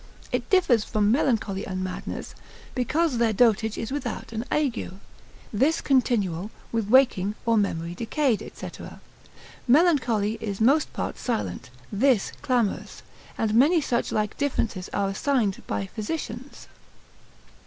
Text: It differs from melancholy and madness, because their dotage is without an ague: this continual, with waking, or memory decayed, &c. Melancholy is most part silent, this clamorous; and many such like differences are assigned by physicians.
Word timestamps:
It 0.31 0.49
differs 0.49 0.83
from 0.83 1.11
melancholy 1.11 1.63
and 1.63 1.83
madness, 1.83 2.33
because 2.73 3.19
their 3.19 3.33
dotage 3.33 3.77
is 3.77 3.91
without 3.91 4.31
an 4.33 4.45
ague: 4.51 4.89
this 5.53 5.79
continual, 5.79 6.49
with 6.71 6.89
waking, 6.89 7.35
or 7.45 7.55
memory 7.55 7.93
decayed, 7.93 8.41
&c. 8.57 8.69
Melancholy 9.67 10.39
is 10.41 10.59
most 10.59 10.91
part 10.91 11.19
silent, 11.19 11.69
this 11.91 12.31
clamorous; 12.41 13.03
and 13.37 13.53
many 13.53 13.79
such 13.79 14.11
like 14.11 14.35
differences 14.39 14.89
are 14.91 15.09
assigned 15.09 15.61
by 15.67 15.85
physicians. 15.85 16.67